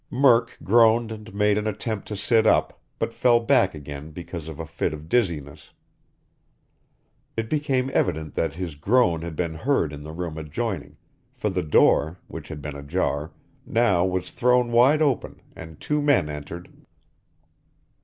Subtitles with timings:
[0.09, 4.59] Murk groaned and made an attempt to sit up, but fell back again because of
[4.59, 5.73] a fit of dizziness.
[7.37, 10.97] It became evident that his groan had been heard in the room adjoining,
[11.35, 13.29] for the door, which had been ajar,
[13.63, 16.73] now was thrown open wide, and two men entered.